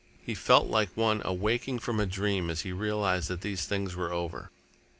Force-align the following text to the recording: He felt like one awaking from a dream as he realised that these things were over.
He 0.25 0.33
felt 0.33 0.65
like 0.65 0.89
one 0.97 1.21
awaking 1.23 1.77
from 1.77 1.99
a 1.99 2.07
dream 2.07 2.49
as 2.49 2.61
he 2.61 2.71
realised 2.71 3.27
that 3.27 3.41
these 3.41 3.67
things 3.67 3.95
were 3.95 4.11
over. 4.11 4.49